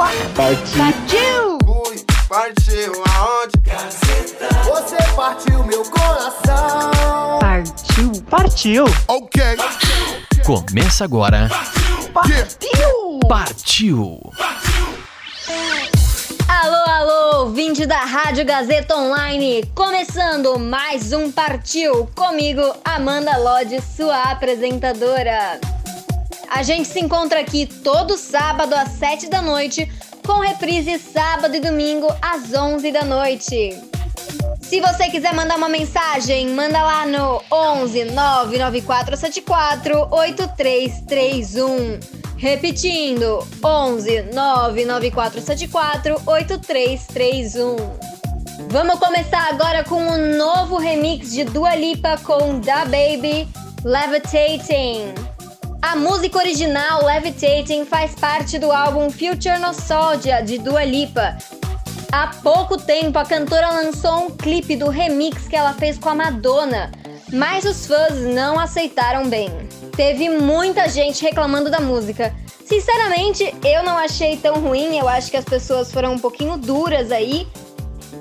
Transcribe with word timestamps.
Partiu! 0.00 1.58
Fui, 1.62 2.06
partiu 2.26 3.04
aonde? 3.18 3.52
Você 4.64 4.96
partiu 5.14 5.62
meu 5.64 5.84
coração. 5.84 7.38
Partiu! 7.38 8.22
Partiu! 8.30 8.84
Ok. 9.06 9.42
Começa 10.42 11.04
agora. 11.04 11.50
Partiu! 12.14 13.20
Partiu! 13.28 14.18
Alô, 16.48 16.84
alô, 16.86 17.38
ouvinte 17.40 17.84
da 17.84 17.98
Rádio 17.98 18.46
Gazeta 18.46 18.96
Online, 18.96 19.70
começando 19.74 20.58
mais 20.58 21.12
um 21.12 21.30
Partiu 21.30 22.06
comigo, 22.14 22.62
Amanda 22.86 23.36
Lodge, 23.36 23.78
sua 23.82 24.22
apresentadora. 24.30 25.60
A 26.50 26.62
gente 26.64 26.88
se 26.88 26.98
encontra 26.98 27.38
aqui 27.40 27.64
todo 27.64 28.18
sábado 28.18 28.74
às 28.74 28.88
7 28.90 29.28
da 29.28 29.40
noite, 29.40 29.88
com 30.26 30.40
reprise 30.40 30.98
sábado 30.98 31.54
e 31.54 31.60
domingo 31.60 32.08
às 32.20 32.52
11 32.52 32.90
da 32.90 33.04
noite. 33.04 33.80
Se 34.60 34.80
você 34.80 35.08
quiser 35.08 35.32
mandar 35.32 35.56
uma 35.56 35.68
mensagem, 35.68 36.48
manda 36.48 36.82
lá 36.82 37.06
no 37.06 37.40
11 37.50 38.06
99474 38.06 40.08
8331. 40.10 42.00
Repetindo, 42.36 43.46
11 43.62 44.22
99474 44.32 46.20
8331. 46.26 47.76
Vamos 48.68 48.98
começar 48.98 49.48
agora 49.48 49.84
com 49.84 50.02
um 50.02 50.36
novo 50.36 50.78
remix 50.78 51.32
de 51.32 51.44
Dua 51.44 51.76
Lipa 51.76 52.18
com 52.24 52.58
Da 52.58 52.84
Baby 52.84 53.48
Levitating. 53.84 55.29
A 55.82 55.96
música 55.96 56.38
original 56.38 57.04
Levitating 57.04 57.86
faz 57.86 58.14
parte 58.14 58.58
do 58.58 58.70
álbum 58.70 59.10
Future 59.10 59.58
Nostalgia 59.58 60.42
de 60.42 60.58
Dua 60.58 60.84
Lipa. 60.84 61.38
Há 62.12 62.28
pouco 62.42 62.76
tempo 62.76 63.18
a 63.18 63.24
cantora 63.24 63.70
lançou 63.70 64.26
um 64.26 64.30
clipe 64.30 64.76
do 64.76 64.90
remix 64.90 65.48
que 65.48 65.56
ela 65.56 65.72
fez 65.72 65.98
com 65.98 66.10
a 66.10 66.14
Madonna, 66.14 66.92
mas 67.32 67.64
os 67.64 67.86
fãs 67.86 68.20
não 68.20 68.60
aceitaram 68.60 69.28
bem. 69.28 69.50
Teve 69.96 70.28
muita 70.28 70.86
gente 70.86 71.22
reclamando 71.22 71.70
da 71.70 71.80
música. 71.80 72.34
Sinceramente, 72.64 73.52
eu 73.64 73.82
não 73.82 73.96
achei 73.96 74.36
tão 74.36 74.60
ruim, 74.60 74.98
eu 74.98 75.08
acho 75.08 75.30
que 75.30 75.36
as 75.36 75.44
pessoas 75.44 75.90
foram 75.90 76.12
um 76.12 76.18
pouquinho 76.18 76.58
duras 76.58 77.10
aí, 77.10 77.48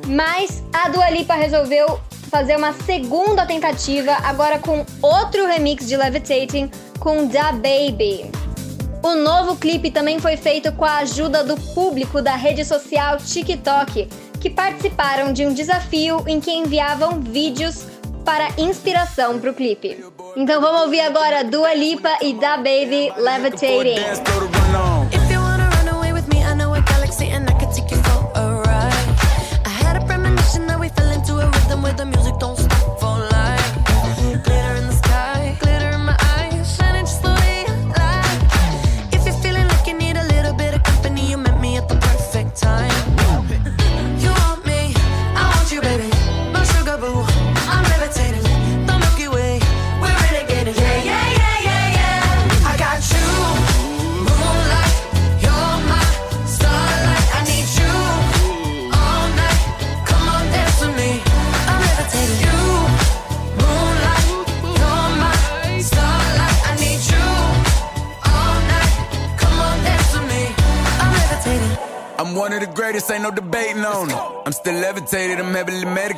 mas 0.08 0.64
a 0.72 0.88
Dua 0.88 1.10
Lipa 1.10 1.34
resolveu 1.34 2.00
fazer 2.32 2.56
uma 2.56 2.74
segunda 2.74 3.46
tentativa, 3.46 4.14
agora 4.24 4.60
com 4.60 4.86
outro 5.02 5.46
remix 5.46 5.88
de 5.88 5.98
Levitating 5.98 6.72
com 7.00 7.28
Da 7.28 7.52
Baby. 7.52 8.30
O 9.02 9.16
novo 9.16 9.56
clipe 9.56 9.90
também 9.90 10.20
foi 10.20 10.36
feito 10.36 10.72
com 10.74 10.84
a 10.84 10.98
ajuda 10.98 11.44
do 11.44 11.56
público 11.74 12.22
da 12.22 12.36
rede 12.36 12.66
social 12.66 13.18
TikTok, 13.18 14.10
que 14.40 14.50
participaram 14.50 15.32
de 15.32 15.46
um 15.46 15.54
desafio 15.54 16.24
em 16.28 16.40
que 16.40 16.52
enviavam 16.52 17.22
vídeos 17.22 17.86
para 18.26 18.50
inspiração 18.58 19.40
para 19.40 19.52
o 19.52 19.54
clipe. 19.54 20.04
Então 20.36 20.62
vamos 20.62 20.82
ouvir 20.82 21.02
agora 21.02 21.44
Dua 21.44 21.74
Lipa 21.74 22.18
e 22.22 22.34
Da 22.34 22.58
Baby 22.58 23.12
Levitating. 23.18 24.59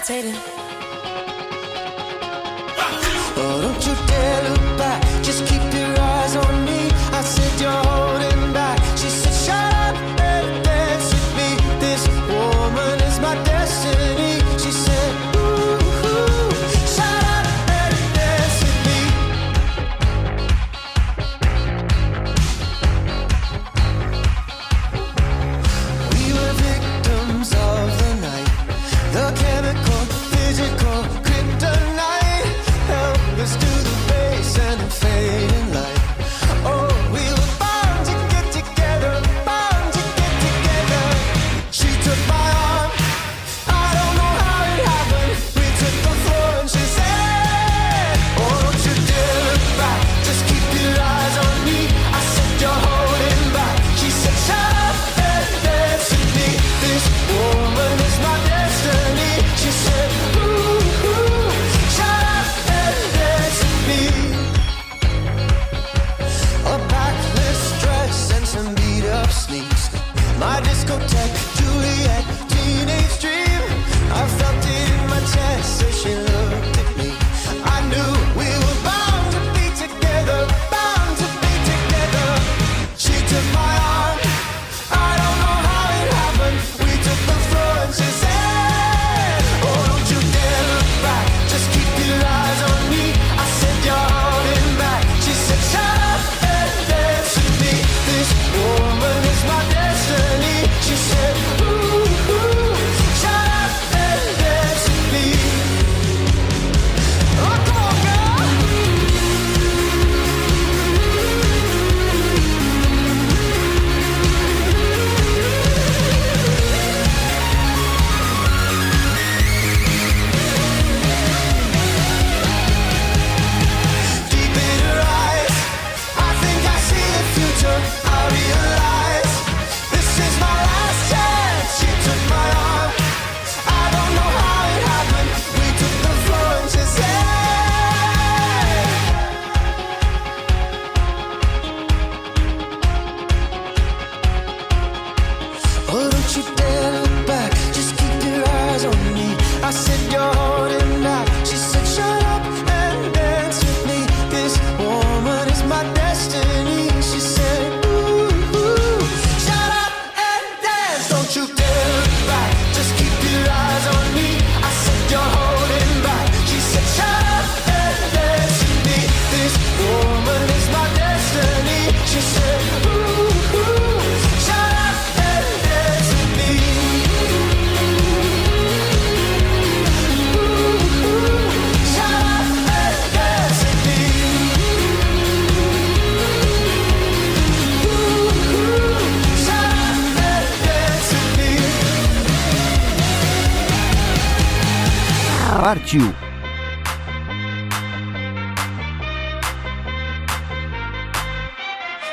meditating. 0.00 0.34
Oh, 3.36 3.60
don't 3.62 3.86
you 3.86 3.94
dare 4.06 4.50
look 4.50 4.78
back. 4.78 5.02
Just 5.22 5.46
keep 5.46 5.69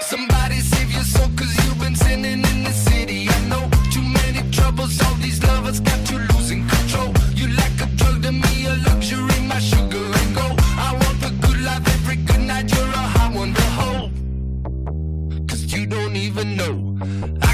Somebody 0.09 0.62
save 0.62 0.89
your 0.94 1.04
you've 1.65 1.80
been 1.80 1.94
sinning 1.94 2.39
in 2.39 2.63
city. 2.71 3.27
I 3.27 3.39
know 3.50 3.69
too 3.92 4.01
many 4.01 4.50
troubles, 4.51 5.04
all 5.04 5.15
these 5.15 5.44
lovers 5.44 5.81
got 5.81 6.09
you 6.09 6.19
losing 6.31 6.65
control. 6.65 7.12
You 7.36 7.50
like 7.50 7.75
a 7.81 7.88
drug 7.98 8.24
to 8.24 8.31
me, 8.31 8.68
a 8.68 8.75
luxury, 8.88 9.38
my 9.42 9.59
sugar 9.59 10.06
and 10.19 10.33
gold. 10.33 10.62
I 10.88 10.93
want 10.93 11.20
the 11.20 11.31
good 11.46 11.60
life 11.60 11.86
every 11.96 12.15
good 12.15 12.39
night, 12.39 12.74
you're 12.74 12.88
a 12.88 13.05
one 13.36 13.53
to. 13.53 14.10
Cause 15.46 15.74
you 15.74 15.86
don't 15.86 16.15
even 16.15 16.55
know. 16.55 17.47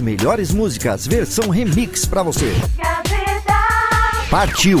Melhores 0.00 0.52
músicas, 0.52 1.06
versão 1.06 1.48
remix 1.50 2.04
pra 2.06 2.22
você. 2.22 2.52
Partiu! 4.30 4.80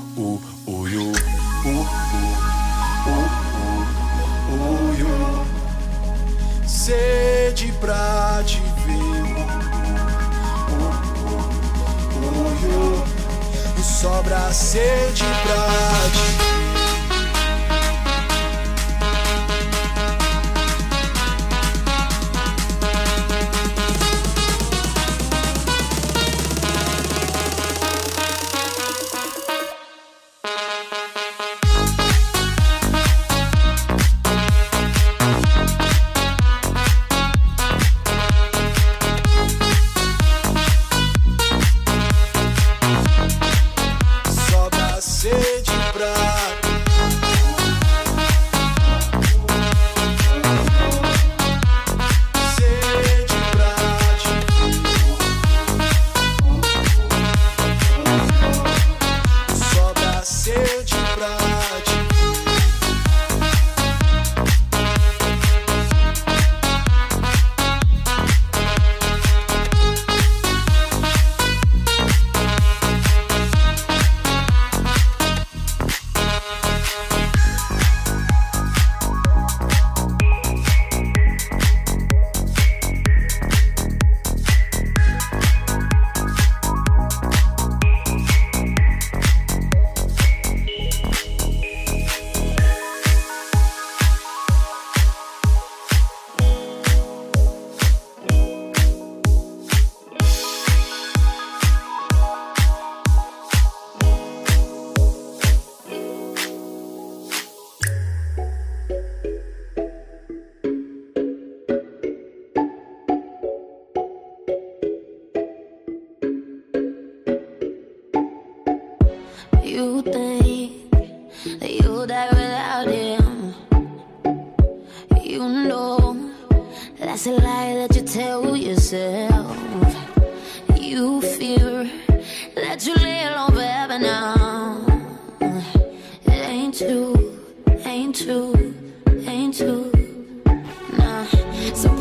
Uh. 0.21 0.39
Sede 6.67 7.71
pra 7.79 8.43
te 8.45 8.59
ver. 8.85 9.01
Uh. 12.37 13.81
Sobra 13.81 14.53
sede 14.53 15.23
pra 15.43 15.65
te 16.11 16.43
ver. 16.43 16.60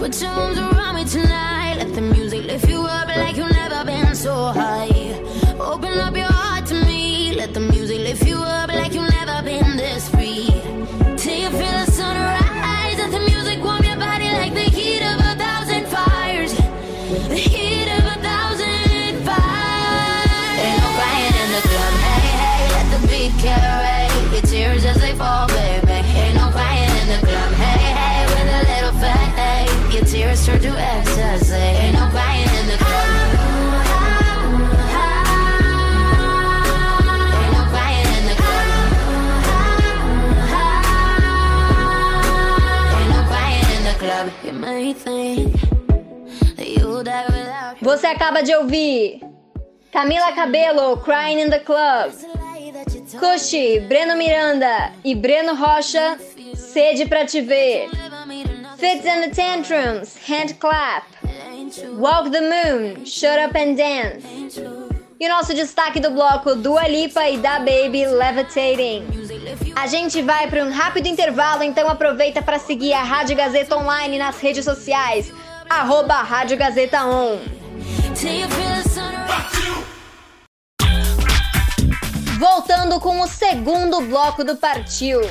Put 0.01 0.19
your 0.23 0.31
arms 0.31 0.59
around 0.59 0.80
acaba 48.21 48.43
de 48.43 48.55
ouvir 48.55 49.23
Camila 49.91 50.33
Cabello, 50.33 50.99
Crying 50.99 51.41
in 51.41 51.49
the 51.49 51.59
Club. 51.61 52.13
Cushi, 53.19 53.81
Breno 53.89 54.15
Miranda 54.15 54.93
e 55.03 55.15
Breno 55.15 55.55
Rocha, 55.55 56.19
Sede 56.55 57.07
pra 57.07 57.25
te 57.25 57.41
ver. 57.41 57.89
Fits 58.77 59.07
and 59.07 59.23
the 59.23 59.31
Tantrums, 59.31 60.19
Hand 60.29 60.59
Clap. 60.61 61.05
Walk 61.99 62.31
the 62.31 62.43
Moon, 62.43 63.07
Shut 63.07 63.39
Up 63.39 63.57
and 63.57 63.77
Dance. 63.77 64.27
E 65.19 65.27
o 65.27 65.29
nosso 65.31 65.55
destaque 65.55 65.99
do 65.99 66.11
bloco 66.11 66.55
Dua 66.55 66.87
Lipa 66.87 67.27
e 67.27 67.39
Da 67.39 67.59
Baby 67.59 68.07
Levitating. 68.07 69.07
A 69.75 69.87
gente 69.87 70.21
vai 70.21 70.47
para 70.47 70.63
um 70.63 70.71
rápido 70.71 71.09
intervalo, 71.09 71.63
então 71.63 71.89
aproveita 71.89 72.43
para 72.43 72.59
seguir 72.59 72.93
a 72.93 73.03
Rádio 73.03 73.35
Gazeta 73.35 73.77
Online 73.77 74.19
nas 74.19 74.39
redes 74.39 74.65
sociais. 74.65 75.33
Arroba 75.71 76.17
Rádio 76.17 76.59
Gazeta 76.59 77.07
On. 77.07 77.60
Voltando 82.39 83.01
com 83.01 83.19
o 83.23 83.27
segundo 83.27 84.03
bloco 84.03 84.45
do 84.45 84.59
Partiu. 84.59 85.23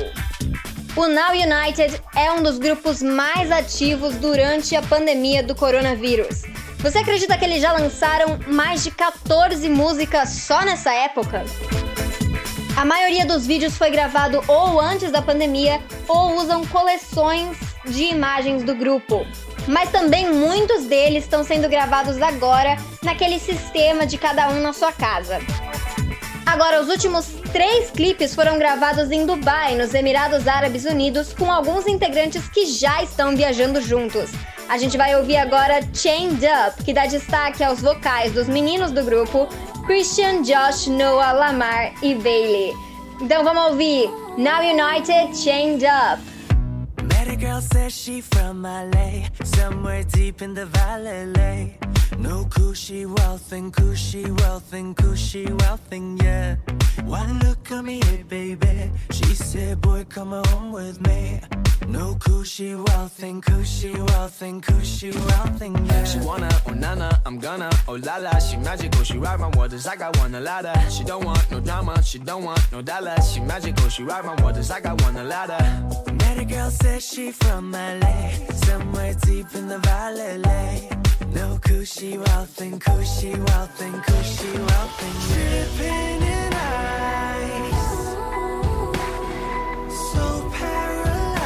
O 0.95 1.07
Now 1.07 1.33
United 1.33 2.01
é 2.15 2.31
um 2.31 2.41
dos 2.41 2.57
grupos 2.57 3.03
mais 3.03 3.51
ativos 3.51 4.15
durante 4.15 4.75
a 4.75 4.81
pandemia 4.81 5.43
do 5.43 5.53
coronavírus. 5.53 6.41
Você 6.79 6.97
acredita 6.97 7.37
que 7.37 7.45
eles 7.45 7.61
já 7.61 7.71
lançaram 7.73 8.39
mais 8.47 8.83
de 8.83 8.89
14 8.89 9.69
músicas 9.69 10.29
só 10.29 10.61
nessa 10.61 10.91
época? 10.91 11.45
A 12.75 12.83
maioria 12.83 13.23
dos 13.23 13.45
vídeos 13.45 13.77
foi 13.77 13.91
gravado 13.91 14.41
ou 14.47 14.81
antes 14.81 15.11
da 15.11 15.21
pandemia 15.21 15.79
ou 16.07 16.37
usam 16.37 16.65
coleções 16.65 17.68
de 17.89 18.03
imagens 18.03 18.63
do 18.63 18.75
grupo. 18.75 19.25
Mas 19.67 19.91
também 19.91 20.31
muitos 20.33 20.85
deles 20.85 21.23
estão 21.23 21.43
sendo 21.43 21.67
gravados 21.69 22.21
agora 22.21 22.77
naquele 23.03 23.39
sistema 23.39 24.05
de 24.05 24.17
cada 24.17 24.49
um 24.49 24.61
na 24.61 24.73
sua 24.73 24.91
casa. 24.91 25.39
Agora, 26.45 26.81
os 26.81 26.89
últimos 26.89 27.27
três 27.53 27.91
clipes 27.91 28.33
foram 28.33 28.57
gravados 28.57 29.11
em 29.11 29.25
Dubai, 29.25 29.75
nos 29.75 29.93
Emirados 29.93 30.47
Árabes 30.47 30.83
Unidos, 30.83 31.31
com 31.31 31.51
alguns 31.51 31.85
integrantes 31.85 32.49
que 32.49 32.65
já 32.65 33.03
estão 33.03 33.35
viajando 33.35 33.79
juntos. 33.81 34.31
A 34.67 34.77
gente 34.77 34.97
vai 34.97 35.15
ouvir 35.15 35.37
agora 35.37 35.79
Chained 35.93 36.43
Up, 36.45 36.83
que 36.83 36.93
dá 36.93 37.05
destaque 37.05 37.63
aos 37.63 37.81
vocais 37.81 38.33
dos 38.33 38.47
meninos 38.47 38.91
do 38.91 39.03
grupo, 39.03 39.47
Christian, 39.85 40.41
Josh, 40.41 40.87
Noah, 40.87 41.33
Lamar 41.33 41.93
e 42.01 42.15
Bailey. 42.15 42.73
Então 43.21 43.43
vamos 43.43 43.71
ouvir 43.71 44.07
Now 44.37 44.61
United 44.61 45.37
Chained 45.37 45.83
Up. 45.85 46.38
Met 47.03 47.27
a 47.27 47.35
girl 47.35 47.61
says 47.61 47.93
she 47.95 48.21
from 48.21 48.63
LA, 48.63 49.27
somewhere 49.43 50.03
deep 50.03 50.41
in 50.41 50.53
the 50.53 50.65
valley. 50.65 51.77
No 52.19 52.43
cushy 52.45 53.05
wealth 53.05 53.51
and 53.53 53.71
cushy 53.71 54.29
wealth 54.29 54.73
and 54.73 54.95
cushy 54.95 55.45
wealth 55.53 55.91
and 55.91 56.21
yeah. 56.21 56.57
One 57.05 57.39
look 57.39 57.71
at 57.71 57.83
me, 57.85 58.01
hey 58.03 58.23
baby. 58.23 58.91
She 59.11 59.33
said, 59.35 59.79
boy, 59.79 60.05
come 60.09 60.31
home 60.31 60.73
with 60.73 60.99
me. 61.07 61.39
No 61.87 62.15
cushy 62.15 62.75
wealth 62.75 63.23
and 63.23 63.41
cushy 63.41 63.93
wealth 63.93 64.41
and 64.41 64.61
cushy 64.61 65.11
wealth 65.11 65.61
and 65.61 65.87
yeah. 65.87 66.03
She 66.03 66.19
wanna, 66.19 66.49
oh 66.67 66.73
nana, 66.73 67.21
I'm 67.25 67.39
gonna, 67.39 67.69
oh 67.87 67.93
la 67.93 68.17
la, 68.17 68.37
she 68.39 68.57
magical, 68.57 69.03
she 69.03 69.17
ride 69.17 69.39
my 69.39 69.47
waters 69.55 69.85
like 69.85 70.01
I 70.01 70.09
want 70.19 70.35
a 70.35 70.41
ladder. 70.41 70.73
She 70.91 71.05
don't 71.05 71.23
want 71.23 71.49
no 71.49 71.61
drama, 71.61 72.03
she 72.03 72.19
don't 72.19 72.43
want 72.43 72.69
no 72.73 72.81
dollars. 72.81 73.31
She 73.31 73.39
magical, 73.39 73.87
she 73.87 74.03
ride 74.03 74.25
my 74.25 74.35
waters 74.43 74.69
like 74.69 74.85
I 74.85 74.93
want 74.93 75.17
a 75.17 75.23
ladder. 75.23 76.13
Met 76.13 76.37
a 76.37 76.43
girl 76.43 76.69
says 76.69 77.05
she 77.05 77.31
from 77.31 77.71
LA, 77.71 78.29
somewhere 78.65 79.13
deep 79.13 79.47
in 79.55 79.69
the 79.69 79.79
valley. 79.79 80.89
No 81.33 81.57
cushy 81.61 82.17
wealth 82.17 82.61
and 82.61 82.81
cushy 82.81 83.33
wealth 83.35 83.81
and 83.81 84.03
cushy 84.03 84.51
wealth 84.57 85.03
and 85.03 85.15
dripping 85.27 86.21
in 86.37 86.53
ice. 86.53 87.97
So 90.13 90.49
paralyzed. 90.53 91.39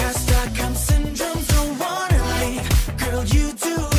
Got 0.00 0.14
Stockholm 0.14 0.74
syndrome, 0.74 1.42
don't 1.48 1.78
wanna 1.78 2.22
leave. 2.40 2.68
Girl, 2.98 3.24
you 3.24 3.52
do 3.52 3.97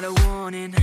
not 0.00 0.04
a 0.04 0.28
warning. 0.28 0.74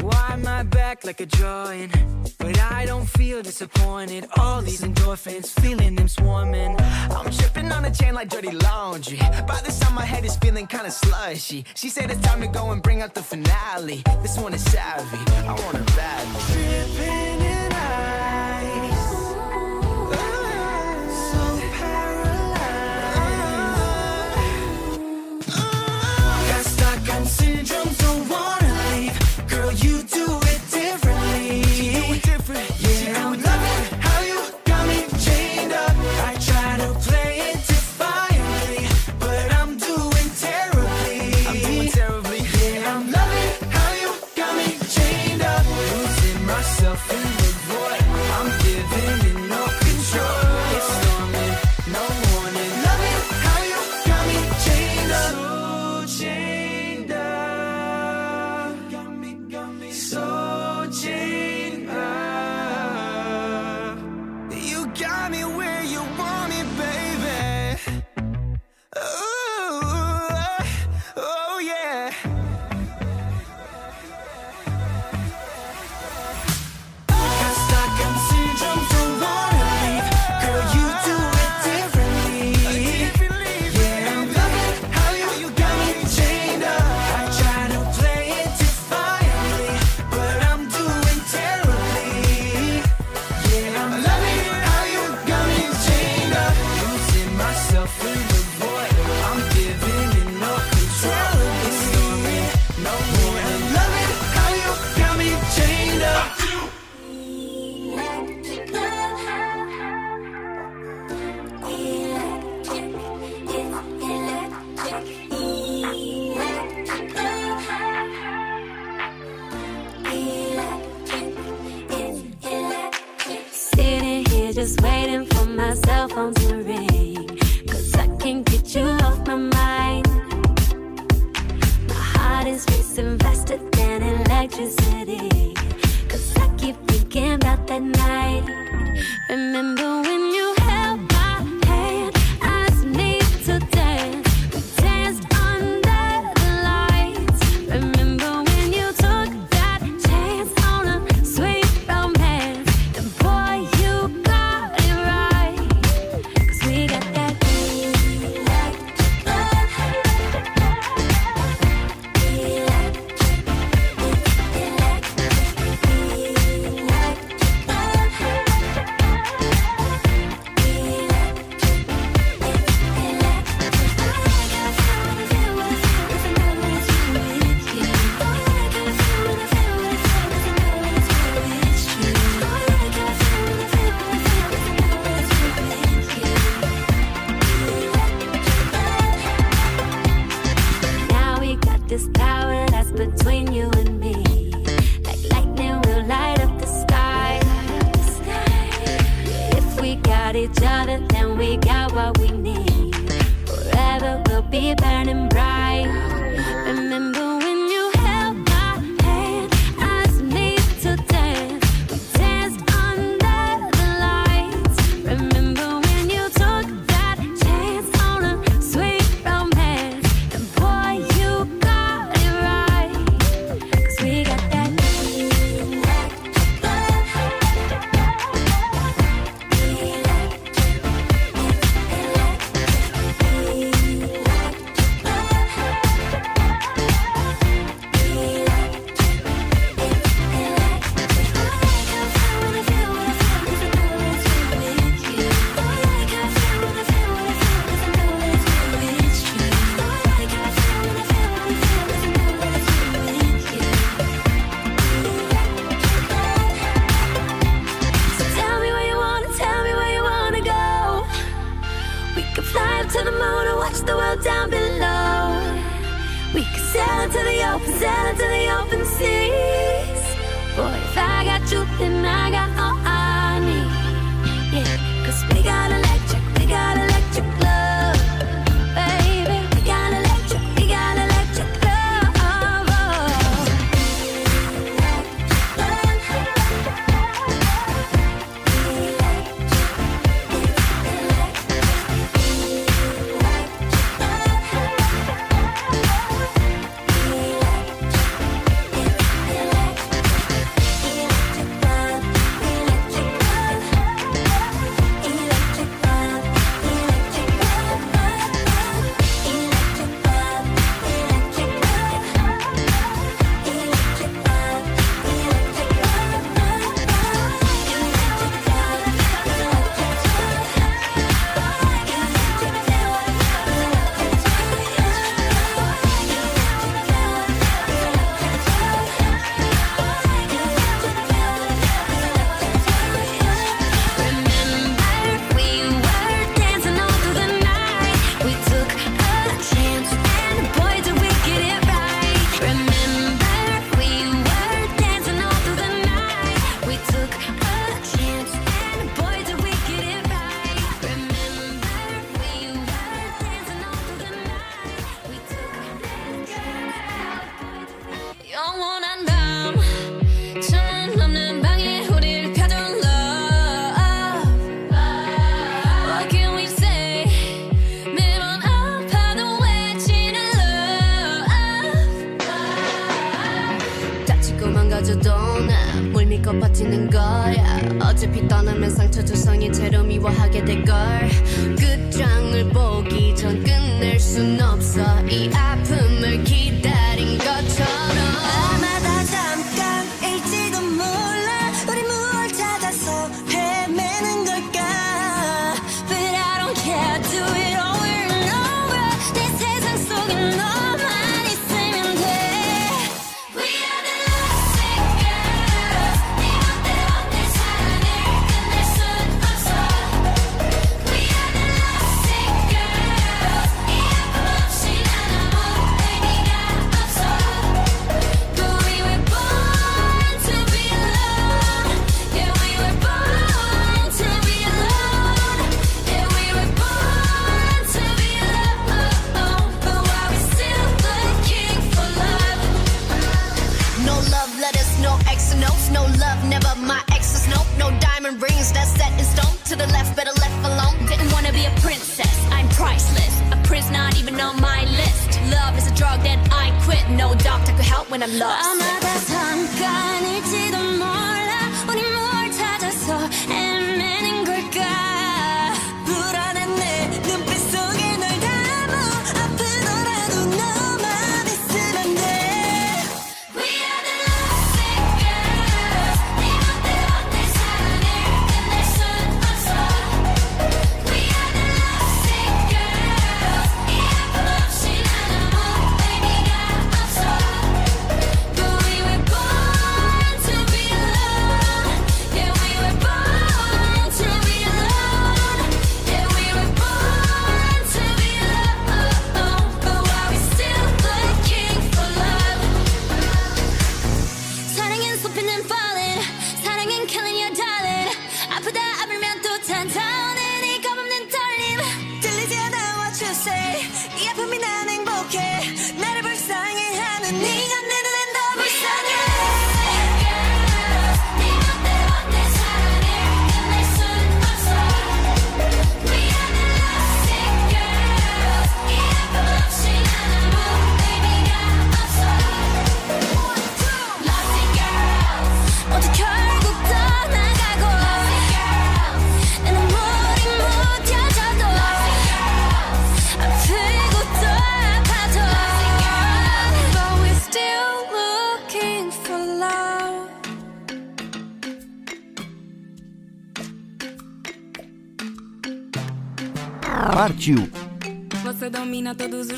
Why 0.00 0.36
my 0.42 0.62
back 0.62 1.04
like 1.04 1.20
a 1.20 1.26
drawing? 1.26 1.90
But 2.38 2.58
I 2.60 2.84
don't 2.86 3.08
feel 3.08 3.42
disappointed. 3.42 4.26
All 4.36 4.62
these 4.62 4.82
endorphins, 4.82 5.48
feeling 5.60 5.96
them 5.96 6.06
swarming. 6.06 6.76
I'm 7.10 7.30
tripping 7.32 7.72
on 7.72 7.84
a 7.84 7.90
chain 7.90 8.14
like 8.14 8.28
dirty 8.28 8.52
laundry. 8.52 9.18
By 9.48 9.60
this 9.64 9.80
time, 9.80 9.94
my 9.94 10.04
head 10.04 10.24
is 10.24 10.36
feeling 10.36 10.66
kinda 10.68 10.90
slushy. 10.90 11.64
She 11.74 11.88
said 11.88 12.10
it's 12.12 12.20
time 12.20 12.40
to 12.42 12.46
go 12.46 12.70
and 12.70 12.80
bring 12.80 13.02
out 13.02 13.14
the 13.14 13.22
finale. 13.22 14.02
This 14.22 14.38
one 14.38 14.54
is 14.54 14.62
savvy, 14.70 15.18
I 15.48 15.56
her 15.78 15.84
badly. 15.96 16.40
Dripping 16.52 17.40
in 17.54 17.72
ice. 17.72 18.89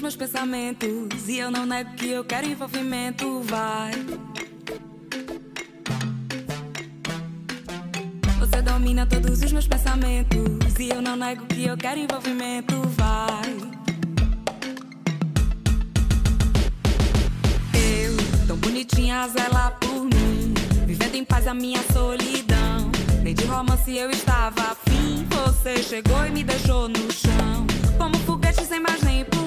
meus 0.03 0.17
pensamentos. 0.17 1.29
E 1.29 1.39
eu 1.39 1.49
não 1.49 1.65
nego 1.65 1.95
que 1.95 2.11
eu 2.11 2.25
quero 2.25 2.45
envolvimento, 2.47 3.41
vai. 3.43 3.93
Você 8.41 8.61
domina 8.63 9.07
todos 9.07 9.41
os 9.41 9.53
meus 9.53 9.69
pensamentos. 9.69 10.77
E 10.81 10.89
eu 10.89 11.01
não 11.01 11.15
nego 11.15 11.47
que 11.47 11.67
eu 11.67 11.77
quero 11.77 12.01
envolvimento, 12.01 12.83
vai. 12.89 13.43
Eu, 17.73 18.17
tão 18.49 18.57
bonitinha, 18.57 19.29
zela 19.29 19.71
por 19.71 20.05
mim. 20.05 20.53
Vivendo 20.85 21.15
em 21.15 21.25
paz 21.25 21.47
a 21.47 21.55
minha 21.55 21.81
solidão. 21.93 22.91
Nem 23.23 23.35
de 23.35 23.45
romance 23.45 23.97
eu 23.97 24.11
estava 24.11 24.73
afim. 24.73 25.25
Você 25.31 25.81
chegou 25.81 26.27
e 26.27 26.31
me 26.31 26.43
deixou 26.43 26.89
no 26.89 27.13
chão. 27.13 27.67
Como 27.97 28.19
foguete 28.27 28.65
sem 28.65 28.81
mais 28.81 29.01
nem 29.03 29.25
por 29.27 29.42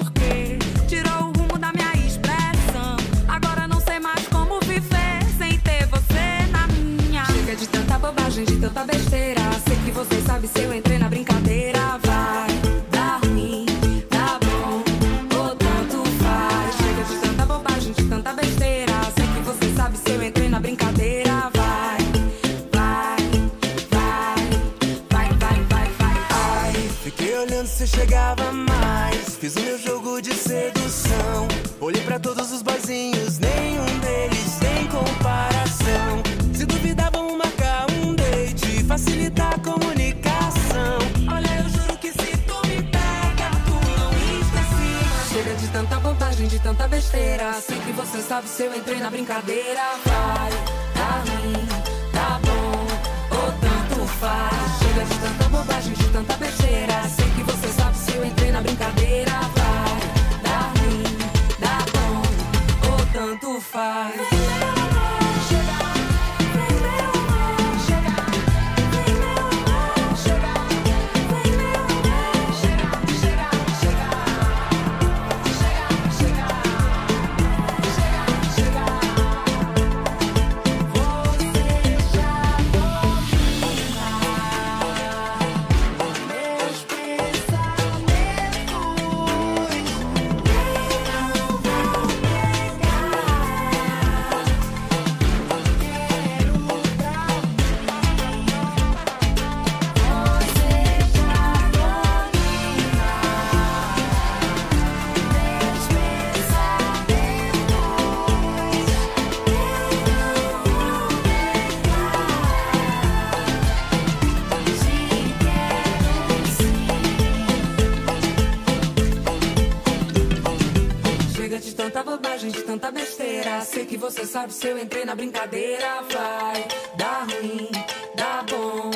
você 124.10 124.24
sabe 124.24 124.52
se 124.52 124.68
eu 124.68 124.78
entrei 124.78 125.04
na 125.04 125.16
brincadeira. 125.16 126.00
Vai, 126.08 126.64
dar 126.96 127.26
ruim, 127.28 127.68
dá 128.14 128.44
bom, 128.48 128.90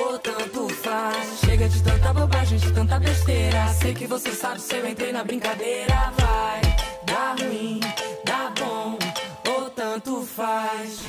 ou 0.00 0.18
tanto 0.18 0.68
faz. 0.76 1.40
Chega 1.44 1.68
de 1.68 1.82
tanta 1.82 2.14
bobagem, 2.14 2.56
de 2.56 2.72
tanta 2.72 2.98
besteira. 2.98 3.68
Sei 3.78 3.92
que 3.92 4.06
você 4.06 4.30
sabe 4.30 4.62
se 4.62 4.74
eu 4.74 4.88
entrei 4.88 5.12
na 5.12 5.22
brincadeira. 5.22 6.10
Vai, 6.16 6.62
dar 7.04 7.36
ruim, 7.38 7.80
dá 8.24 8.52
bom, 8.58 8.98
ou 9.50 9.68
tanto 9.68 10.22
faz. 10.22 11.00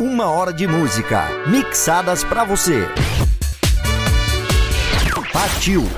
Uma 0.00 0.26
hora 0.30 0.52
de 0.52 0.66
música, 0.66 1.28
mixadas 1.46 2.24
pra 2.24 2.42
você. 2.42 2.84
Partiu! 5.32 5.88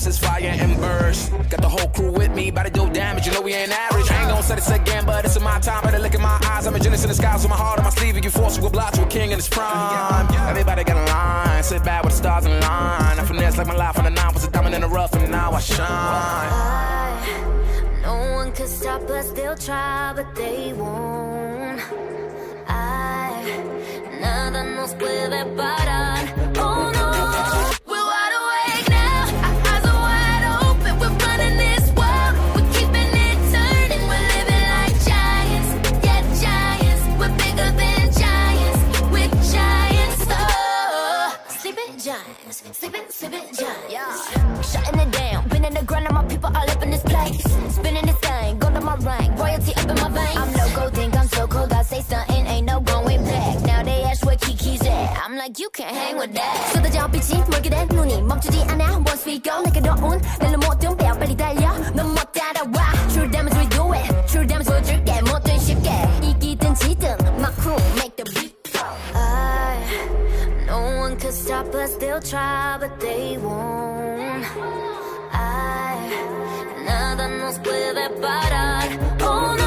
Synapses, 0.00 0.18
fire 0.18 0.56
and 0.58 0.76
burst. 0.78 1.30
Got 1.50 1.60
the 1.60 1.68
whole 1.68 1.88
crew 1.88 2.10
with 2.12 2.34
me, 2.34 2.48
about 2.48 2.64
to 2.64 2.70
do 2.70 2.90
damage. 2.90 3.26
You 3.26 3.32
know 3.32 3.42
we 3.42 3.52
ain't 3.52 3.70
average. 3.70 4.10
I 4.10 4.20
ain't 4.20 4.30
gonna 4.30 4.42
say 4.42 4.54
this 4.54 4.70
again, 4.70 5.04
but 5.04 5.24
it's 5.24 5.36
in 5.36 5.42
my 5.42 5.58
time. 5.60 5.82
Better 5.82 5.98
look 5.98 6.14
in 6.14 6.22
my 6.22 6.40
eyes. 6.44 6.66
I'm 6.66 6.74
a 6.74 6.80
genius 6.80 7.02
in 7.02 7.08
the 7.08 7.14
skies 7.14 7.42
with 7.42 7.50
my 7.50 7.56
heart 7.56 7.78
on 7.78 7.84
my 7.84 7.90
sleeve. 7.90 8.16
If 8.16 8.24
you 8.24 8.30
force 8.30 8.56
to 8.56 8.66
oblige 8.66 8.94
to 8.94 9.02
a 9.04 9.06
king 9.06 9.30
in 9.30 9.36
his 9.36 9.48
prime. 9.48 10.26
Everybody 10.48 10.84
got 10.84 10.96
a 10.96 11.12
line. 11.12 11.62
Sit 11.62 11.84
back 11.84 12.02
with 12.02 12.12
the 12.12 12.18
stars 12.18 12.46
in 12.46 12.52
line. 12.52 13.18
I 13.18 13.24
finesse 13.24 13.58
like 13.58 13.66
my 13.66 13.74
life 13.74 13.98
on 13.98 14.04
the 14.04 14.10
nine 14.10 14.32
was 14.32 14.44
a 14.44 14.50
diamond 14.50 14.74
in 14.74 14.80
the 14.80 14.88
rough, 14.88 15.12
and 15.14 15.30
now 15.30 15.52
I 15.52 15.60
shine. 15.60 16.42
No 18.02 18.32
one 18.32 18.52
could 18.52 18.68
stop 18.68 19.02
us, 19.10 19.30
they'll 19.32 19.56
try, 19.56 20.12
but 20.16 20.34
they 20.34 20.72
won't. 20.72 21.80
I, 22.66 23.44
nada 24.20 24.64
nos 24.64 24.94
puede 24.94 25.44
parar. 25.56 26.49
sleeping 42.39 42.51
giants, 42.51 42.77
sleeping, 42.77 43.05
sleeping 43.09 43.53
giants. 43.53 43.91
Yeah, 43.91 44.61
shutting 44.61 44.99
it 44.99 45.11
down. 45.11 45.47
Been 45.49 45.65
in 45.65 45.73
the 45.73 45.83
ground, 45.83 46.05
and 46.05 46.15
my 46.15 46.23
people 46.25 46.49
all 46.55 46.69
up 46.69 46.81
in 46.83 46.91
this 46.91 47.03
place. 47.03 47.43
Spinning 47.75 48.05
this 48.05 48.15
thing, 48.17 48.59
go 48.59 48.69
to 48.71 48.81
my 48.81 48.95
rank, 48.95 49.37
royalty 49.39 49.73
up 49.75 49.89
in 49.89 49.95
my 49.95 50.09
veins. 50.09 50.37
I'm 50.37 50.53
loco, 50.53 50.89
think 50.89 51.15
I'm 51.17 51.27
so 51.27 51.47
cold. 51.47 51.73
I 51.73 51.81
say 51.83 52.01
something, 52.01 52.45
ain't 52.47 52.65
no 52.67 52.79
going 52.79 53.23
back. 53.23 53.61
Now 53.63 53.83
they 53.83 54.03
ask 54.03 54.25
where 54.25 54.37
Kiki's 54.37 54.81
at. 54.81 55.17
I'm 55.23 55.35
like, 55.35 55.59
you 55.59 55.69
can't 55.71 55.95
hang 55.95 56.17
with 56.17 56.33
that. 56.33 56.71
쏟아져 56.73 57.07
빛이 57.07 57.43
멀게 57.49 57.69
된 57.69 57.87
눈이 57.87 58.21
멈추지 58.21 58.63
않아. 58.69 59.03
Once 59.05 59.25
we 59.25 59.39
go, 59.39 59.61
내게 59.63 59.81
더운 59.81 60.21
날로 60.39 60.57
모 60.59 60.73
They'll 72.20 72.30
try, 72.30 72.76
but 72.78 73.00
they 73.00 73.38
won't. 73.38 74.44
I, 75.32 76.10
nada 76.84 77.28
nos 77.28 77.58
puede 77.60 78.10
parar. 78.20 78.88
Oh 79.22 79.59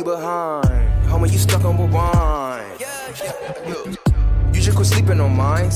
you 0.00 0.04
behind. 0.04 0.64
Homie, 1.08 1.30
you 1.30 1.38
stuck 1.38 1.64
on 1.64 1.76
rewind. 1.76 2.80
You 4.54 4.60
just 4.60 4.76
quit 4.76 4.86
sleeping 4.86 5.20
on 5.20 5.36
mine. 5.36 5.70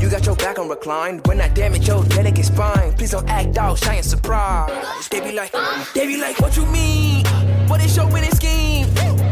You 0.00 0.08
got 0.10 0.24
your 0.24 0.36
back 0.36 0.58
on 0.58 0.68
recline. 0.68 1.20
When 1.26 1.40
I 1.40 1.48
damage 1.48 1.86
your 1.88 2.04
delicate 2.04 2.46
spine, 2.46 2.94
please 2.94 3.10
don't 3.10 3.28
act 3.28 3.56
out, 3.58 3.78
shy 3.78 3.94
and 3.94 4.04
surprise. 4.04 5.08
They 5.08 5.20
be 5.20 5.32
like, 5.32 5.52
they 5.94 6.06
be 6.06 6.16
like, 6.16 6.40
what 6.40 6.56
you 6.56 6.64
mean? 6.66 7.26
What 7.68 7.82
is 7.84 7.96
your 7.96 8.08
winning 8.10 8.34
scheme? 8.34 8.86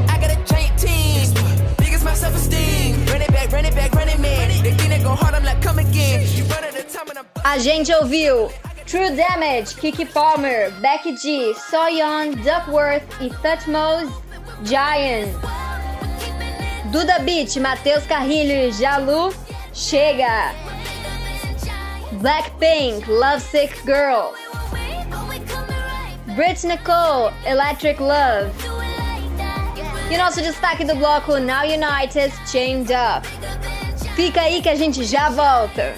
I 0.08 0.18
got 0.20 0.30
a 0.30 0.38
giant 0.44 0.78
team. 0.78 1.32
Biggest 1.78 2.04
my 2.04 2.14
self 2.14 2.34
esteem. 2.34 3.06
Run 3.06 3.22
it 3.22 3.32
back, 3.32 3.50
run 3.50 3.64
it 3.64 3.74
back, 3.74 3.92
run 3.92 4.08
it, 4.08 4.20
man. 4.20 4.48
They 4.62 4.72
think 4.72 4.90
they 4.90 5.02
go 5.02 5.14
hard, 5.14 5.34
I'm 5.34 5.44
like, 5.44 5.62
come 5.62 5.78
again. 5.78 6.26
You 6.36 6.44
run 6.44 6.64
at 6.64 6.78
a 6.78 6.82
time 6.82 7.08
and 7.08 7.18
I'm 7.18 7.26
A 7.44 7.58
gente 7.58 7.92
ouviu 7.94 8.50
True 8.86 9.16
Damage, 9.16 9.76
Kiki 9.76 10.04
Palmer, 10.04 10.70
Becky 10.82 11.16
G, 11.16 11.54
Soyeon, 11.70 12.44
Duckworth 12.44 13.02
e 13.20 13.30
Thutmose, 13.42 14.12
Giant. 14.64 15.34
Duda 16.90 17.18
Beat, 17.24 17.54
Matheus 17.60 18.06
Carrilho 18.06 18.72
Jalu, 18.72 19.34
Chega. 19.74 20.54
Blackpink, 22.20 23.06
Lovesick 23.06 23.74
Girl. 23.84 24.34
Brit 26.34 26.64
Nicole, 26.64 27.32
Electric 27.44 28.00
Love. 28.00 28.50
E 30.10 30.16
nosso 30.16 30.40
destaque 30.40 30.84
do 30.84 30.94
bloco 30.94 31.38
Now 31.38 31.64
United, 31.64 32.32
Chained 32.46 32.90
Up. 32.92 33.26
Fica 34.16 34.42
aí 34.42 34.62
que 34.62 34.68
a 34.68 34.74
gente 34.74 35.04
já 35.04 35.28
volta. 35.28 35.94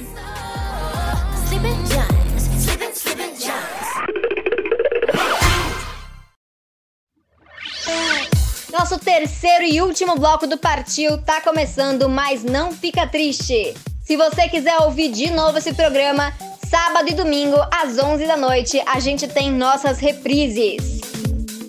Nosso 8.96 9.04
terceiro 9.04 9.64
e 9.64 9.82
último 9.82 10.16
bloco 10.16 10.46
do 10.46 10.56
Partiu 10.56 11.18
tá 11.18 11.42
começando, 11.42 12.08
mas 12.08 12.42
não 12.42 12.72
fica 12.72 13.06
triste. 13.06 13.74
Se 14.02 14.16
você 14.16 14.48
quiser 14.48 14.78
ouvir 14.78 15.10
de 15.10 15.30
novo 15.30 15.58
esse 15.58 15.74
programa, 15.74 16.32
sábado 16.66 17.10
e 17.10 17.14
domingo 17.14 17.58
às 17.70 17.98
11 17.98 18.26
da 18.26 18.38
noite, 18.38 18.82
a 18.86 18.98
gente 18.98 19.28
tem 19.28 19.50
nossas 19.50 19.98
reprises. 19.98 21.02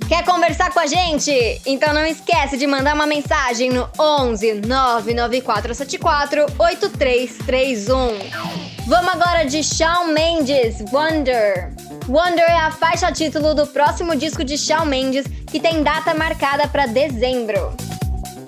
Quer 0.07 0.23
conversar 0.23 0.71
com 0.71 0.80
a 0.80 0.88
gente? 0.88 1.61
Então 1.65 1.93
não 1.93 2.05
esquece 2.05 2.57
de 2.57 2.65
mandar 2.65 2.95
uma 2.95 3.05
mensagem 3.05 3.71
no 3.71 3.89
11 3.99 4.61
99474 4.65 6.45
8331. 6.57 8.76
Vamos 8.88 9.15
agora 9.15 9.43
de 9.43 9.61
Shawn 9.61 10.13
Mendes, 10.13 10.79
Wonder. 10.93 11.73
Wonder 12.07 12.45
é 12.49 12.57
a 12.57 12.71
faixa 12.71 13.11
título 13.11 13.53
do 13.53 13.67
próximo 13.67 14.15
disco 14.15 14.45
de 14.45 14.57
Shawn 14.57 14.85
Mendes, 14.85 15.27
que 15.51 15.59
tem 15.59 15.83
data 15.83 16.13
marcada 16.13 16.69
para 16.69 16.85
dezembro. 16.85 17.75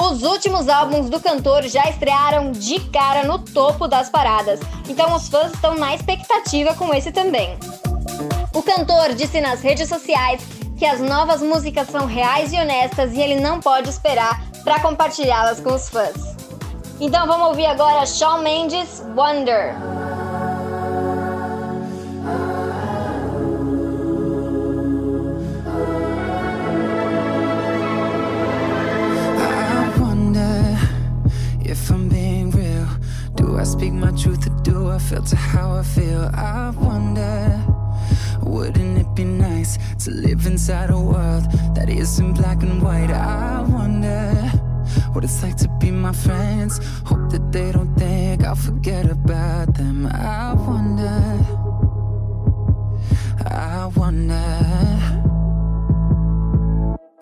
Os 0.02 0.24
últimos 0.24 0.70
álbuns 0.70 1.10
do 1.10 1.20
cantor 1.20 1.64
já 1.64 1.90
estrearam 1.90 2.54
de 2.54 2.80
cara 2.90 3.26
no 3.26 3.40
topo 3.40 3.86
das 3.86 4.08
paradas, 4.08 4.62
então 4.88 5.14
os 5.14 5.28
fãs 5.28 5.52
estão 5.52 5.76
na 5.76 5.94
expectativa 5.94 6.74
com 6.74 6.94
esse 6.94 7.12
também. 7.12 7.58
O 8.54 8.64
cantor 8.64 9.14
disse 9.16 9.42
nas 9.42 9.62
redes 9.62 9.90
sociais 9.90 10.42
que 10.78 10.86
as 10.86 11.02
novas 11.02 11.42
músicas 11.42 11.90
são 11.90 12.06
reais 12.06 12.54
e 12.54 12.56
honestas 12.56 13.12
e 13.12 13.20
ele 13.20 13.42
não 13.42 13.60
pode 13.60 13.90
esperar 13.90 14.42
para 14.64 14.80
compartilhá-las 14.80 15.60
com 15.60 15.74
os 15.74 15.90
fãs. 15.90 16.16
Então 16.98 17.28
vamos 17.28 17.50
ouvir 17.50 17.66
agora 17.66 18.06
Shawn 18.06 18.42
Mendes, 18.42 19.04
Wonder. 19.18 19.76
If 31.82 31.92
I'm 31.92 32.10
being 32.10 32.52
real. 32.52 32.88
Do 33.36 33.58
I 33.58 33.64
speak 33.64 33.94
my 33.94 34.12
truth 34.12 34.46
or 34.48 34.56
do 34.64 34.90
I 34.90 35.00
filter 35.00 35.36
how 35.36 35.68
I 35.82 35.84
feel? 35.84 36.24
I 36.34 36.72
wonder, 36.72 37.40
wouldn't 38.42 38.98
it 39.04 39.10
be 39.16 39.24
nice 39.24 39.78
to 40.04 40.12
live 40.12 40.46
inside 40.46 40.90
a 40.90 41.00
world 41.00 41.46
that 41.76 41.90
isn't 41.90 42.34
black 42.34 42.60
and 42.64 42.82
white? 42.82 43.12
I 43.12 43.62
wonder 43.62 44.34
what 45.14 45.24
it's 45.24 45.42
like 45.44 45.58
to 45.58 45.70
be 45.80 45.92
my 45.92 46.14
friends. 46.14 46.74
Hope 47.06 47.26
that 47.32 47.46
they 47.52 47.72
don't 47.72 47.94
think 47.96 48.44
I'll 48.44 48.56
forget 48.56 49.06
about 49.10 49.74
them. 49.76 50.06
I 50.08 50.54
wonder, 50.54 51.20
I 53.46 53.90
wonder. 53.96 54.50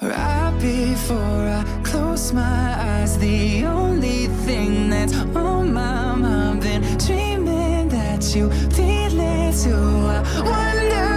Right 0.01 0.55
before 0.59 1.43
I 1.59 1.63
close 1.83 2.33
my 2.33 2.65
eyes, 2.89 3.17
the 3.19 3.65
only 3.65 4.16
thing 4.47 4.89
that's 4.89 5.13
on 5.35 5.73
my 5.73 6.15
mind, 6.15 6.61
been 6.61 6.81
dreaming 7.05 7.89
that 7.89 8.33
you 8.33 8.49
feel 8.71 9.19
it 9.19 9.53
too. 9.61 10.07
I 10.07 10.21
wonder 10.51 11.16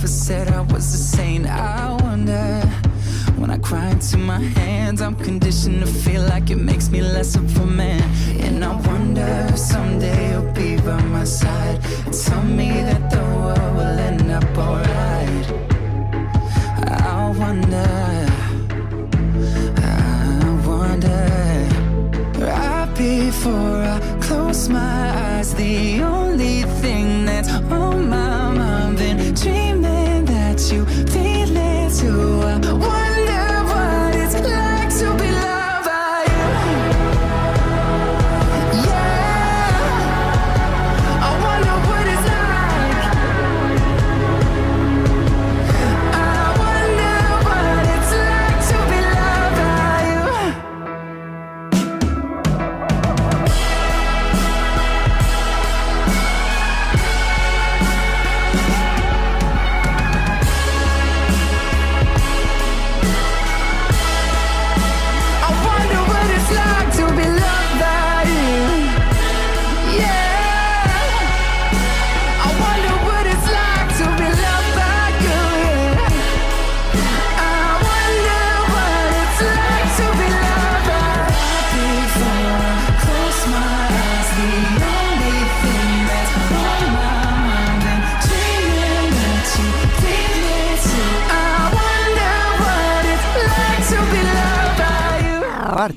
never 0.00 0.08
said 0.08 0.48
I 0.48 0.62
was 0.62 0.94
a 0.94 0.96
saint. 0.96 1.46
I 1.46 1.92
wonder. 2.02 2.60
When 3.36 3.50
I 3.50 3.58
cry 3.58 3.90
into 3.90 4.16
my 4.16 4.40
hands, 4.40 5.02
I'm 5.02 5.14
conditioned 5.14 5.80
to 5.80 5.86
feel 5.86 6.22
like 6.22 6.50
it 6.50 6.56
makes 6.56 6.88
me 6.88 7.02
less 7.02 7.36
of 7.36 7.44
a 7.60 7.66
man. 7.66 8.02
And 8.40 8.64
I 8.64 8.74
wonder 8.88 9.46
if 9.50 9.58
someday 9.58 10.30
you'll 10.30 10.52
be 10.52 10.76
by 10.76 11.02
my 11.02 11.24
side. 11.24 11.82
Tell 12.24 12.42
me 12.44 12.70
that 12.88 13.10
the 13.10 13.22
world 13.42 13.76
will 13.76 13.98
end 14.08 14.30
up 14.30 14.56
alright. 14.56 15.46
I 16.88 17.34
wonder. 17.42 17.90
I 19.76 20.62
wonder. 20.66 21.22
Right 22.46 22.90
before 22.96 23.82
I 23.94 24.00
close 24.22 24.70
my 24.70 25.02
eyes, 25.24 25.52
the 25.54 26.02
only 26.02 26.62
thing 26.80 27.26
that's 27.26 27.50
on 27.50 28.09
you 30.72 30.86
feel 30.86 31.56
it 31.56 31.92
too. 31.98 32.99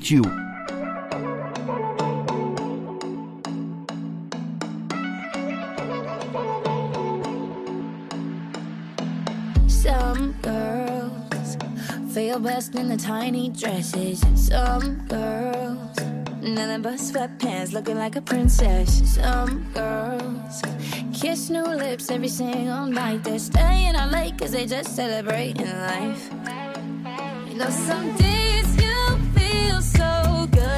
Partiu. 0.04 0.22
Some 9.66 10.34
girls 10.42 11.56
feel 12.12 12.38
best 12.38 12.74
in 12.74 12.88
the 12.88 12.98
tiny 12.98 13.48
dresses. 13.48 14.20
Some 14.34 15.06
girls, 15.08 15.96
nothing 16.42 16.82
but 16.82 16.98
sweatpants, 16.98 17.72
looking 17.72 17.96
like 17.96 18.16
a 18.16 18.20
princess. 18.20 19.14
Some 19.14 19.64
girls 19.72 20.60
kiss 21.14 21.48
new 21.48 21.64
lips 21.64 22.10
every 22.10 22.28
single 22.28 22.86
night. 22.86 23.24
They're 23.24 23.38
staying 23.38 23.94
out 23.96 24.10
late 24.10 24.36
cause 24.36 24.52
they 24.52 24.66
just 24.66 24.94
celebrating 24.94 25.64
life. 25.64 26.30
You 27.48 27.54
know, 27.56 27.70
some 27.70 28.14
days 28.16 28.18
you 28.18 28.18
feel 28.18 28.33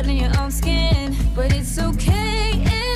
so 0.07 0.11
in 0.11 0.19
your 0.19 0.41
own 0.41 0.51
skin, 0.51 1.17
but 1.35 1.53
it's 1.53 1.79
okay 1.79 2.53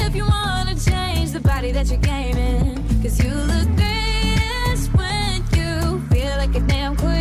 if 0.07 0.15
you 0.15 0.25
wanna 0.25 0.75
change 0.75 1.33
the 1.33 1.41
body 1.41 1.73
that 1.73 1.89
you're 1.89 1.99
gaming. 1.99 2.77
Cause 3.03 3.23
you 3.23 3.35
look 3.35 3.69
greatest 3.77 4.93
when 4.95 5.43
you 5.55 6.01
feel 6.11 6.37
like 6.37 6.55
a 6.55 6.61
damn 6.61 6.97
queen. 6.97 7.20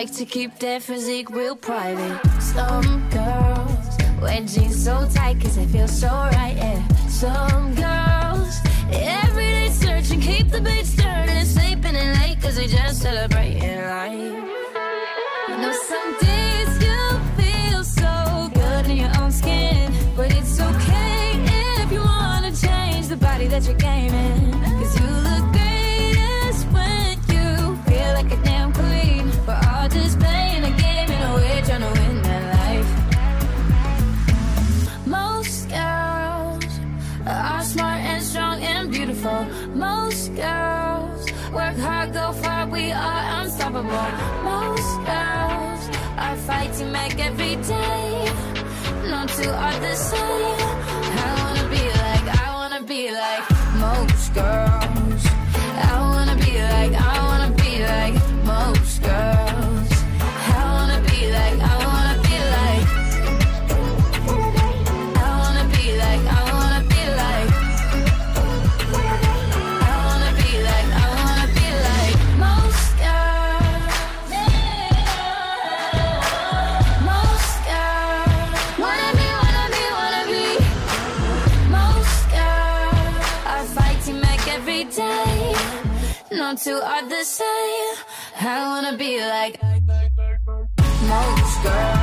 Like 0.00 0.14
to 0.14 0.24
keep 0.24 0.58
their 0.58 0.80
physique 0.80 1.28
real 1.28 1.54
private. 1.54 2.18
Some 2.40 3.06
girls 3.10 3.98
wear 4.22 4.40
jeans 4.46 4.82
so 4.82 5.06
tight 5.12 5.38
cause 5.42 5.56
they 5.56 5.66
feel 5.66 5.88
so 5.88 6.08
right, 6.08 6.56
yeah. 6.56 6.80
Some 7.08 7.74
girls 7.74 8.60
every 8.90 9.48
day 9.56 9.68
searching, 9.68 10.22
keep 10.22 10.48
the 10.48 10.62
beats 10.62 10.96
turning, 10.96 11.44
sleeping 11.44 11.94
in 11.94 12.18
late 12.18 12.40
cause 12.40 12.56
they 12.56 12.66
just 12.66 13.02
celebrating 13.02 13.76
life. 13.76 14.14
You 15.48 15.56
know, 15.58 15.72
some 15.90 16.29
back 46.88 47.18
every 47.18 47.56
day. 47.56 48.32
No 49.10 49.26
two 49.26 49.50
are 49.50 49.78
the 49.80 49.94
same. 49.94 50.70
I 51.24 51.30
wanna 51.42 51.68
be 51.68 51.84
like, 52.04 52.26
I 52.42 52.54
wanna 52.54 52.82
be 52.82 53.10
like 53.12 53.44
most 53.78 54.34
girls. 54.34 54.59
No 86.50 86.56
two 86.56 86.72
are 86.72 87.08
the 87.08 87.22
same. 87.22 87.94
I 88.40 88.66
wanna 88.66 88.96
be 88.96 89.20
like 89.20 89.62
most 91.06 91.62
girls. 91.62 91.99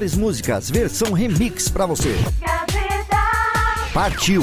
Melhores 0.00 0.16
músicas, 0.16 0.70
versão 0.70 1.12
remix 1.12 1.68
pra 1.68 1.84
você. 1.84 2.14
Partiu! 3.92 4.42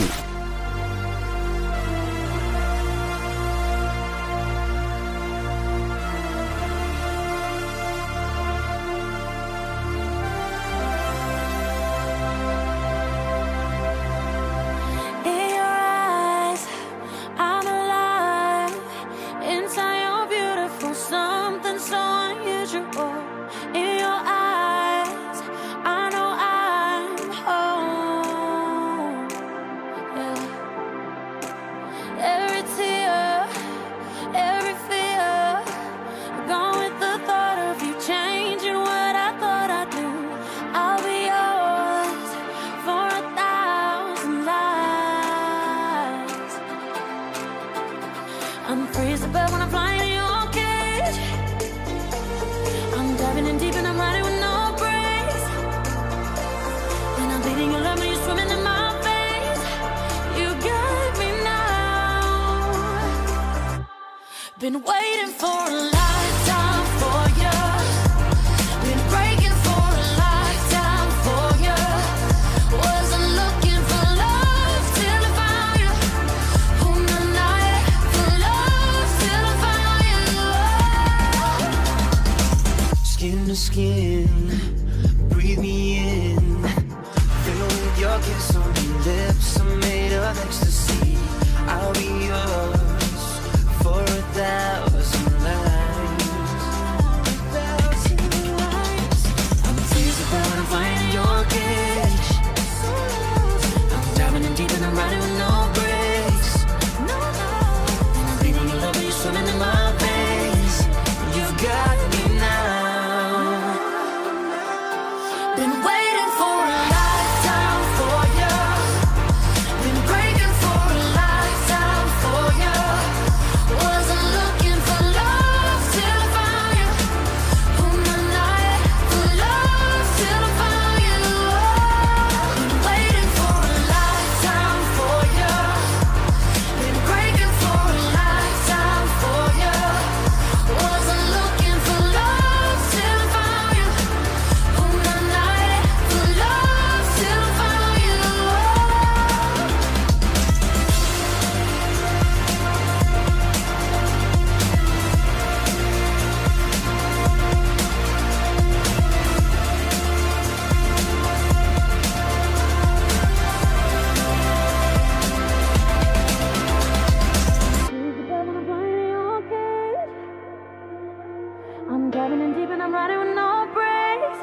Driving 172.28 172.46
in 172.46 172.54
deep 172.60 172.70
and 172.72 172.84
I'm 172.84 172.94
riding 172.94 173.20
with 173.20 173.34
no 173.36 173.70
brakes. 173.74 174.40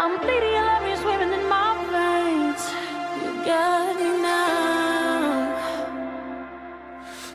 I'm 0.00 0.20
bleeding, 0.20 0.52
your 0.52 0.66
love 0.66 0.86
is 0.92 1.00
swimming 1.00 1.32
in 1.32 1.48
my 1.48 1.72
veins. 1.94 2.62
You 3.22 3.30
got 3.46 3.96
me 3.96 4.08
now. 4.20 5.56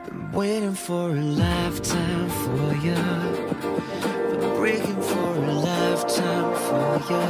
Been 0.06 0.32
waiting 0.32 0.76
for 0.76 1.10
a 1.10 1.14
lifetime 1.14 2.30
for 2.30 2.76
you. 2.86 3.02
Been 4.30 4.56
breaking 4.58 5.02
for 5.02 5.28
a 5.34 5.54
lifetime 5.54 6.54
for 6.68 7.00
you. 7.10 7.26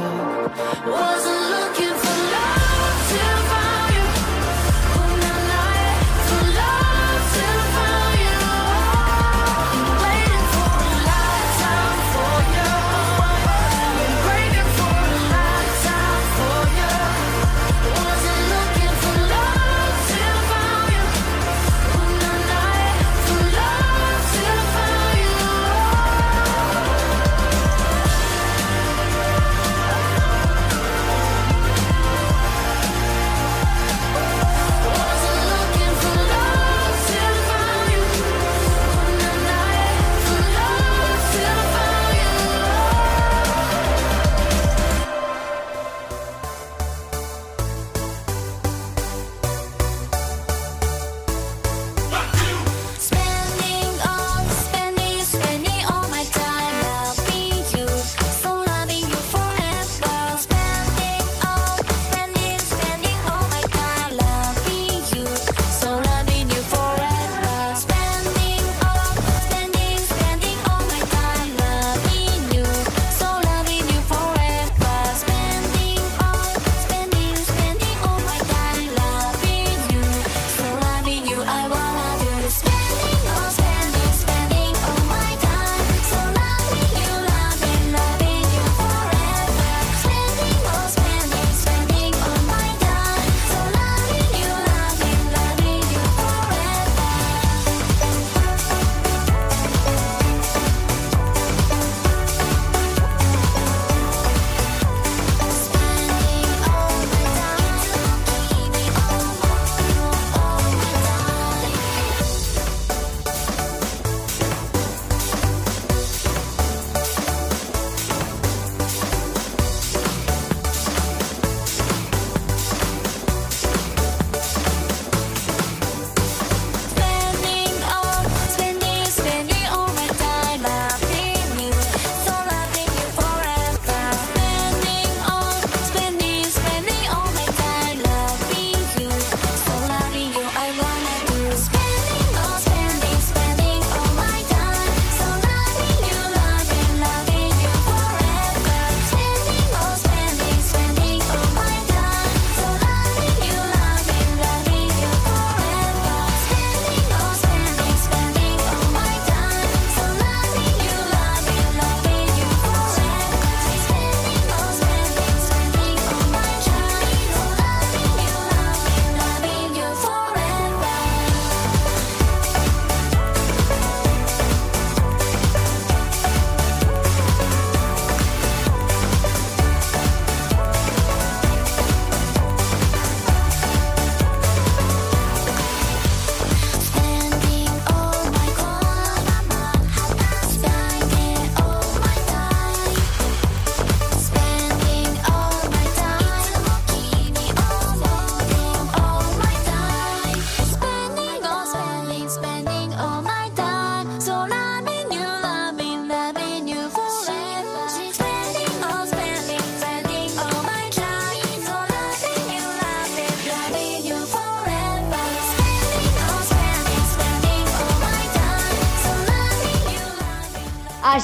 Wasn't 0.92 1.44
looking 1.56 2.07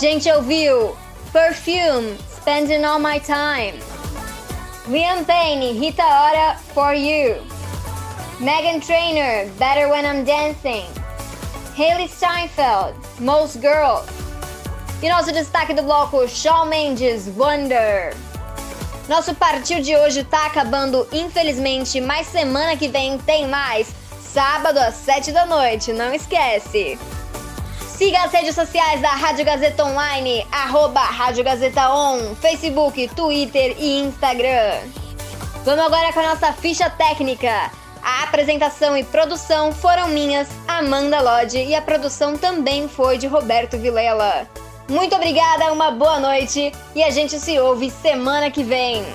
gente 0.04 0.30
ouviu 0.30 0.97
Perfume, 1.32 2.18
Spending 2.36 2.84
All 2.84 2.99
My 2.99 3.22
Time. 3.22 3.82
Liam 4.86 5.24
Payne, 5.24 5.72
Rita 5.80 6.04
Ora, 6.04 6.58
For 6.74 6.93
You. 6.93 7.38
Megan 8.41 8.82
Trainor, 8.82 9.49
Better 9.58 9.89
When 9.89 10.04
I'm 10.04 10.26
Dancing. 10.26 10.88
Hailey 11.78 12.10
Steinfeld, 12.10 12.95
Most 13.22 13.62
Girls. 13.62 14.06
E 15.01 15.08
nosso 15.08 15.32
destaque 15.32 15.74
do 15.74 15.84
bloco, 15.84 16.28
Shawn 16.28 16.66
Mendes, 16.66 17.30
Wonder. 17.38 18.14
Nosso 19.08 19.34
partiu 19.34 19.80
de 19.80 19.95
hoje 19.95 20.26
tá 20.26 20.47
acabando, 20.47 21.08
infelizmente, 21.14 22.01
mas 22.01 22.28
semana 22.28 22.76
que 22.76 22.89
vem 22.89 23.18
tem 23.20 23.47
mais. 23.47 23.88
Sábado 24.22 24.80
às 24.80 24.95
7 24.95 25.32
da 25.32 25.45
noite, 25.45 25.93
não 25.93 26.14
esquece. 26.14 26.99
Siga 27.98 28.24
as 28.24 28.32
redes 28.32 28.56
sociais 28.56 29.00
da 29.02 29.12
Rádio 29.12 29.46
Gazeta 29.46 29.86
Online, 29.86 30.48
arroba 30.52 31.00
Rádio 31.00 31.44
Gazeta 31.44 31.94
On, 31.94 32.34
Facebook, 32.36 33.08
Twitter 33.10 33.76
e 33.78 34.00
Instagram. 34.00 34.80
Vamos 35.64 35.86
agora 35.86 36.12
com 36.12 36.20
a 36.20 36.34
nossa 36.34 36.52
ficha 36.54 36.89
técnica. 36.89 37.72
A 38.02 38.24
apresentação 38.24 38.98
e 38.98 39.04
produção 39.04 39.72
foram 39.72 40.08
minhas, 40.08 40.50
Amanda 40.68 41.22
Lodge, 41.22 41.64
e 41.64 41.76
a 41.76 41.82
produção 41.84 42.36
também 42.36 42.89
foi 42.89 43.20
de 43.20 43.28
Roberto 43.28 43.78
Vilela. 43.78 44.48
Muito 44.89 45.16
obrigada, 45.16 45.72
uma 45.72 45.91
boa 45.91 46.20
noite 46.20 46.74
e 46.96 47.04
a 47.04 47.12
gente 47.12 47.39
se 47.39 47.60
ouve 47.60 47.91
semana 47.91 48.50
que 48.50 48.64
vem. 48.64 49.06